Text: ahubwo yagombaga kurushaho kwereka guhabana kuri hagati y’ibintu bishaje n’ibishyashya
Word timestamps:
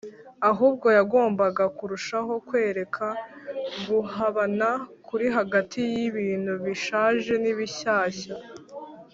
ahubwo 0.49 0.87
yagombaga 0.97 1.63
kurushaho 1.77 2.33
kwereka 2.47 3.05
guhabana 3.87 4.69
kuri 5.07 5.25
hagati 5.37 5.79
y’ibintu 5.93 6.51
bishaje 6.65 7.33
n’ibishyashya 7.43 8.35